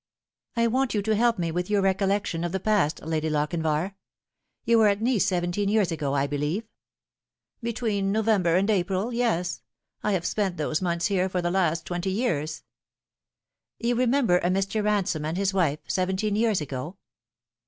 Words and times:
"I 0.55 0.65
want 0.65 0.95
you 0.95 1.03
to 1.03 1.15
help 1.15 1.37
me 1.37 1.51
with 1.51 1.69
your 1.69 1.83
recollection 1.83 2.43
of 2.43 2.51
the 2.51 2.59
past 2.59 3.03
Lady 3.03 3.29
Lochinvar. 3.29 3.93
You 4.65 4.79
were 4.79 4.87
at 4.87 4.99
Nice 4.99 5.27
seventeen 5.27 5.69
years 5.69 5.91
ago, 5.91 6.09
1 6.09 6.27
believe 6.27 6.63
?""Between 7.61 8.11
November 8.11 8.55
and 8.55 8.67
April, 8.71 9.13
yes. 9.13 9.61
I 10.01 10.13
have 10.13 10.25
spent 10.25 10.57
those 10.57 10.81
months 10.81 11.05
here 11.05 11.29
for 11.29 11.39
the 11.43 11.51
last 11.51 11.85
twenty 11.85 12.09
years." 12.09 12.63
"You 13.77 13.93
remember 13.93 14.39
a 14.39 14.47
Mr. 14.47 14.83
Ransome 14.83 15.23
and 15.25 15.37
his 15.37 15.53
wife, 15.53 15.81
seventeen 15.87 16.35
years 16.35 16.61
ago 16.61 16.97